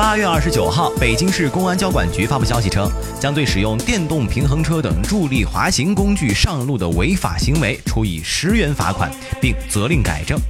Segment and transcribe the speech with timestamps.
[0.00, 9.10] 八月二十九号，北京市公安交管局发布消息称，将对使用电动平衡车等助力滑行工具上路的违法行为处以十元罚款，
[9.42, 10.40] 并责令改正。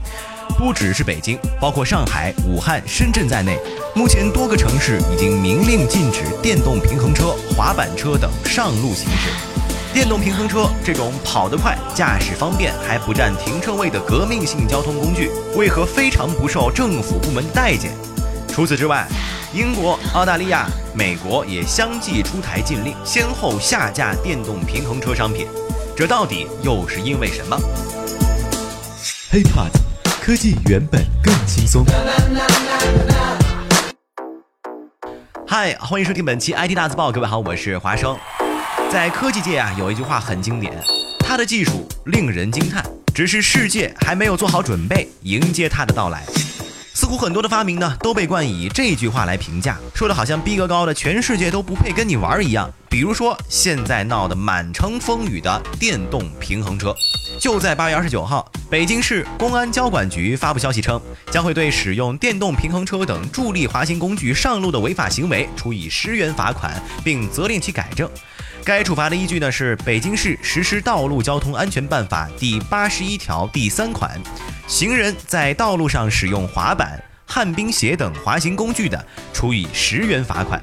[0.56, 3.58] 不只是北京，包括上海、武汉、深圳在内，
[3.92, 9.32] 目前多个城市已经明令禁止电动平衡车、滑板车等上路行驶。
[9.92, 17.90] 电动平衡车这种跑得快、驾驶方便还不占停车位的革命性交通工具，为何非常不受政府部门待见？
[18.48, 19.06] 除此之外，
[19.52, 25.44] 英国、澳大利亚、美国也相继出台禁令，先后下架电动平衡车商品，
[25.96, 27.58] 这到底又是因为什么
[29.32, 29.72] ？HiPod，
[30.22, 31.84] 科技原本更轻松。
[35.48, 38.16] 嗨，欢迎收听本期 IT 大字报，各位好，我是华生。
[38.88, 40.72] 在科技界啊，有一句话很经典，
[41.18, 46.24] 它的技术令人惊叹，只是世界还没有做好准备迎接它的到来。
[46.92, 52.70] 似乎很多的发明呢，都被冠以这句话来评价，说的好像逼格高的全世界都不配跟你玩一样。
[52.88, 56.94] 比如说现在闹得满城风雨的电动平衡车，
[57.38, 68.10] 就在八月二十九号，北京市公安交管局发布消息称，将会对使用电动平衡车等助力滑行工具上路的违法行为处以十元罚款，并责令其改正。
[68.64, 74.20] 该处罚的依据呢是《北京市实施道路交通安全办法》第八十一条第三款。
[74.66, 80.62] 行人在道路上使用滑板、旱冰鞋等滑行工具的，处以十元罚款。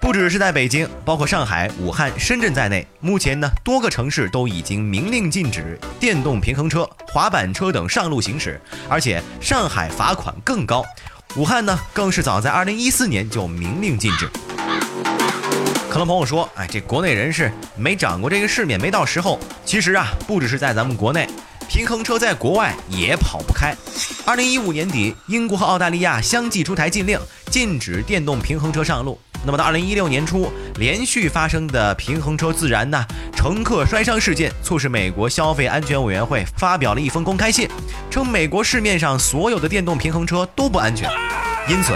[0.00, 10.84] 不只是在北京，包括上海、武汉、深圳在内，目前呢多个城市都已经明令禁止电动平衡车、滑板车等上路行驶，而且上海罚款更高，
[11.36, 14.28] 武汉呢更是早在二零一四年就明令禁止。
[15.90, 19.40] 可能朋友说，哎，这国内人士没长过这个世面，没到时候。
[19.64, 21.28] 其实啊，不只是在咱们国内。
[21.68, 23.74] 平衡车在国外也跑不开。
[24.24, 27.18] 二零一五年底，英国和澳大利亚相继出台禁令，
[27.50, 29.18] 禁止电动平衡车上路。
[29.44, 37.68] 那么到二零一六年初，连续发生的平衡车自燃呢、乘客摔伤事件，促使美国消费安全委员会发表了一封公开信，
[38.08, 41.10] 称美国市面上所有的电动平衡车都不安全。
[41.68, 41.92] 因此，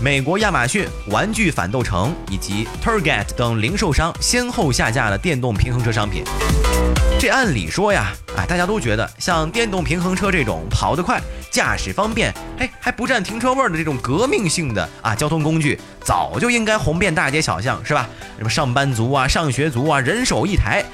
[0.00, 6.22] 美国亚马逊、玩具反斗城以及 Target 等零售商先后下架了电动平衡车商品。
[7.18, 11.18] 这按理说呀，啊，大家都觉得像电动平衡车这种跑得快、
[11.50, 18.06] 驾驶方便，哎，还不占停车位的这种革命性的啊交通工具，早就应该红遍大街小巷，是吧？
[18.36, 20.84] 什么上班族啊、上学族啊，人手一台。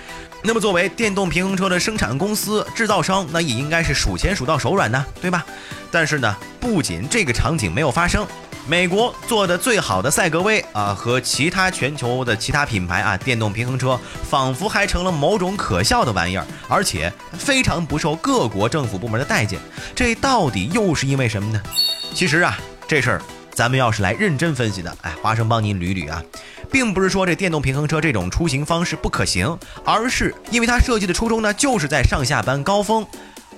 [0.44, 5.44] 那么作为电动平衡车的生产公司、制造商，那也应该是数钱数到手软呢，对吧？
[5.91, 8.26] 但是呢，不仅这个场景没有发生。
[8.66, 19.58] 美国做的最好的赛格威啊，和其他全球的其他品牌啊，电动平衡车仿佛还成了某种可笑的玩意儿，而且非常不受各国政府部门的待见。
[19.96, 21.60] 这到底又是因为什么呢？
[22.14, 22.56] 其实啊，
[22.86, 26.22] 这事儿咱们要是来认真分析的，哎，花生帮您捋捋啊，
[26.70, 33.04] 并不是说这电动平衡车这种出行方式不可行，而是因为它设计的初衷呢，就是在上下班高峰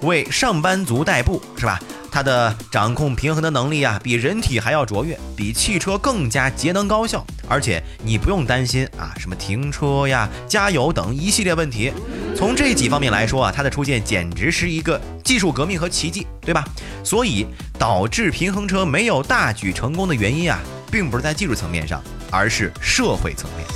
[0.01, 1.79] 为上班族代步，是吧？
[2.15, 11.93] 它的掌控平衡的能力啊，比人体还要卓越，比汽车更加节能高效，而且你不用担心啊，什么停车呀、加油等一系列问题。
[12.37, 16.65] 从这几方面来说啊，它的出现简直是一个技术革命和奇迹，对吧？
[17.03, 20.61] 所以导致平衡车没有大举成功的原因啊，
[20.93, 22.01] 并不是在技术层面上，
[22.31, 23.67] 而是社会层面。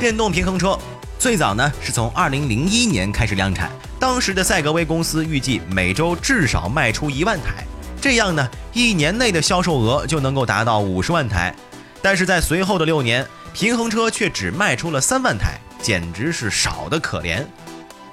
[0.00, 0.78] 电动平衡车
[1.18, 3.70] 最早呢是从2001年开始量产。
[4.00, 7.62] 当时的赛格威公司预计每周至少卖出一万台，
[8.00, 11.54] 这样呢，一年内的销售额就能够达到五十万台。
[12.00, 17.44] 但是在随后的六年，平衡车却只卖出了三万台，简直是少得可怜。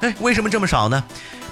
[0.02, 1.02] 哎，为什么这么少呢？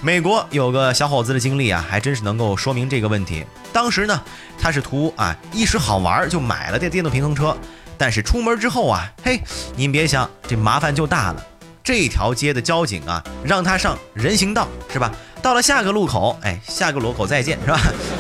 [0.02, 3.46] 美国有个小伙子的经历啊，还真是能够说明这个问题。
[3.72, 4.22] 当时呢，
[4.60, 7.56] 他是图啊一时好玩就买了这电动平衡车，
[7.98, 9.40] 但是出门之后啊，嘿，
[9.78, 11.42] 您别想，这麻烦就大了。
[11.86, 15.12] 这条街的交警啊，让他上人行道，是吧？
[15.40, 17.80] 到了下个路口，哎，下个路口再见，是吧？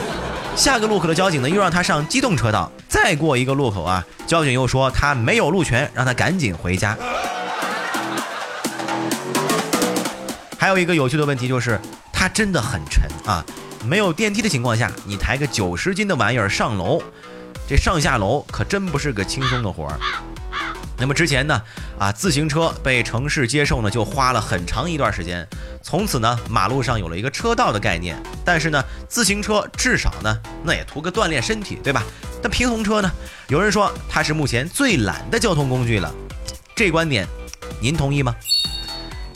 [0.56, 2.72] 下个路口的交警呢，又让他上机动车道。
[2.88, 6.96] 再过一个路口啊，交警又说他没有路权，让他赶紧回家。
[10.60, 11.82] 还有一个有趣的问题就是，
[12.14, 13.44] 它真的很沉啊！
[13.84, 17.02] 没有电梯的情况下，你抬个九十斤的玩意儿上楼，
[17.68, 20.00] 这上下楼可真不是个轻松的活儿。
[20.98, 21.62] 那么之前呢，
[22.00, 25.46] 啊，自行车被城市接受呢，就花了很长一段时间。
[25.82, 28.18] 从此呢，马路上有了一个车道的概念。
[28.46, 32.04] 但是呢，自行车至少呢，那也图个锻炼身体，对吧？
[32.42, 33.12] 那平衡车呢，
[33.50, 36.14] 有人说它是目前最懒的交通工具了。
[36.76, 37.28] 这观点，
[37.82, 38.34] 您同意吗？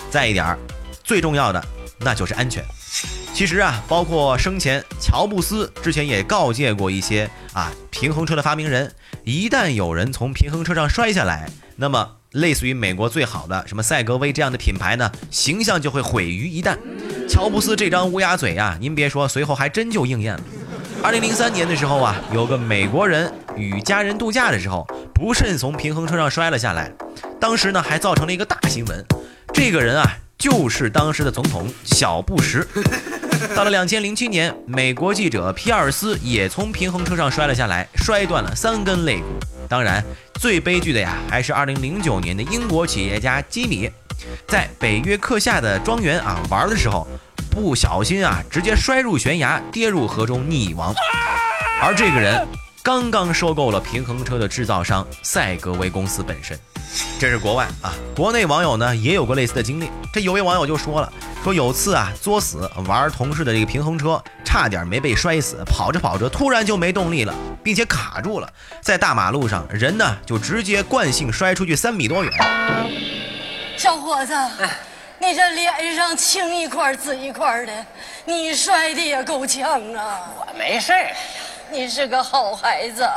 [0.10, 0.58] 再一点儿，
[1.04, 1.64] 最重要的
[2.00, 2.64] 那就是安全。
[3.34, 7.72] 其实啊，包括生前乔布斯之前也告诫过一些啊。
[7.92, 8.94] 平衡车的发明人，
[9.24, 16.78] 一旦有人从平衡车上摔下来，那么类似于美国最好的什么赛格威这样的品牌呢，形象就会毁于一旦。
[17.28, 20.42] 乔布斯这张乌鸦嘴呀，您别说，随后还真就应验了。
[21.04, 26.92] 二零零三年的时候啊，有个美国人与家人度假的时候，不慎从平衡车上摔了下来，
[27.40, 29.06] 当时呢还造成了一个大新闻。
[29.54, 32.68] 这个人啊，就是当时的总统小布什。
[33.56, 39.26] 到了两千零七年，美国记者皮尔斯也从平衡车上摔了下来，摔断了三根肋骨。
[39.68, 40.04] 当然，
[40.40, 43.90] 最悲剧的呀，还是二零零九年的英国企业家基米。
[44.48, 47.08] 在北约克夏的庄园啊玩的时候，
[47.50, 50.94] 不小心啊直接摔入悬崖，跌入河中溺亡。
[51.82, 52.46] 而这个人
[52.84, 56.60] 刚刚收购了平衡车的制造商赛格威公司本身。
[57.20, 59.90] 这是国外啊，国内网友呢也有过类似的经历。
[60.12, 67.34] 这有位网友就说了，说有次啊作死玩同事的这个平衡车，差点没被摔死，跑着跑着突然就没动力了，
[67.64, 68.50] 并且卡住了，
[68.82, 72.34] 在大马路上，人呢就直接惯性摔出去三米多远。
[73.78, 74.34] 小伙子，
[75.18, 77.86] 你这脸上青一块紫一块的，
[78.26, 80.20] 你摔的也够呛啊！
[80.38, 81.08] 我没事儿，
[81.72, 83.10] 你是个好孩子，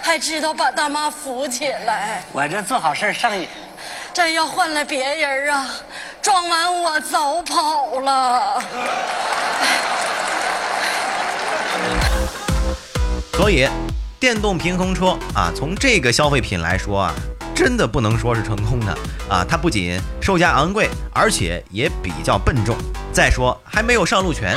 [0.00, 2.22] 还知道把大妈扶起来。
[2.30, 3.48] 我这做好事上瘾。
[4.12, 5.68] 这要换了别人啊，
[6.24, 8.62] 撞完我早跑了。
[13.34, 13.68] 所以，
[14.18, 17.14] 电动平衡车啊，从这个消费品来说啊。
[17.54, 18.92] 真的不能说是成功的
[19.28, 19.46] 啊！
[19.48, 22.74] 它不仅售价昂贵，而且也比较笨重。
[23.12, 24.56] 再说还没有上路权。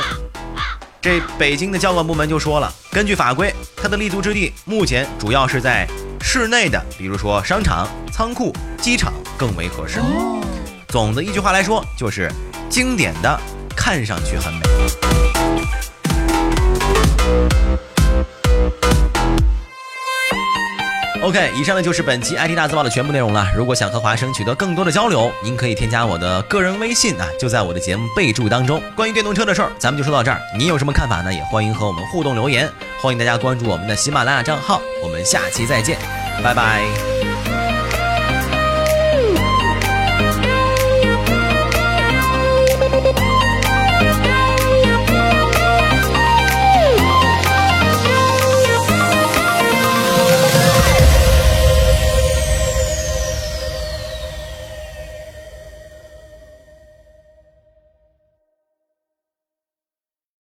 [1.00, 5.86] 这北京的交管部门就说了，根据法规，它的立足之地目前主要是在
[6.20, 10.00] 室内的，比如说商场、仓库、机场更为合适。
[10.88, 12.32] 总的一句话来说，就是
[12.70, 13.38] 经典的，
[13.76, 14.60] 看上去很美。
[21.20, 23.46] OK，以上呢就是本期 IT 大字报的全部内容了。
[23.54, 28.80] 如果想和华生取得更多的交流，您可以添加我的个人微信啊，就在我的节目备注当中。
[28.96, 30.40] 关于电动车的事儿，咱们就说到这儿。
[30.56, 31.34] 你有什么看法呢？
[31.34, 32.70] 也欢迎和我们互动留言。
[32.98, 34.80] 欢迎大家关注我们的喜马拉雅账号。
[35.02, 35.98] 我们下期再见，
[36.42, 37.37] 拜拜。